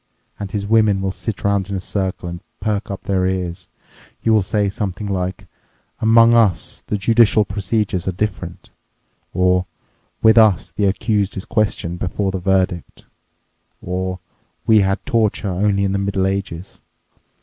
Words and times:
And 0.39 0.49
his 0.51 0.65
women 0.65 0.99
will 0.99 1.11
sit 1.11 1.45
around 1.45 1.69
in 1.69 1.75
a 1.75 1.79
circle 1.79 2.27
and 2.27 2.39
perk 2.59 2.89
up 2.89 3.03
their 3.03 3.27
ears. 3.27 3.67
You 4.23 4.33
will 4.33 4.41
say 4.41 4.67
something 4.67 5.05
like, 5.05 5.45
'Among 5.99 6.33
us 6.33 6.81
the 6.87 6.97
judicial 6.97 7.45
procedures 7.45 8.07
are 8.07 8.11
different,' 8.11 8.71
or 9.31 9.67
'With 10.23 10.39
us 10.39 10.71
the 10.71 10.85
accused 10.85 11.37
is 11.37 11.45
questioned 11.45 11.99
before 11.99 12.31
the 12.31 12.39
verdict,' 12.39 13.05
or 13.79 14.17
'We 14.65 14.79
had 14.79 15.05
torture 15.05 15.49
only 15.51 15.83
in 15.83 15.91
the 15.91 15.99
Middle 15.99 16.25
Ages. 16.25 16.81